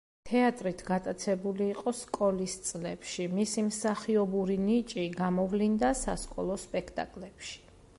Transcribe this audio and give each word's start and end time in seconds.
თეატრით 0.27 0.79
გატაცებული 0.87 1.67
იყო 1.73 1.93
სკოლის 1.97 2.57
წლებში, 2.69 3.29
მისი 3.41 3.67
მსახიობური 3.69 4.57
ნიჭი 4.71 5.05
გამოვლინდა 5.23 5.97
სასკოლო 6.05 6.59
სპექტაკლებში. 6.69 7.59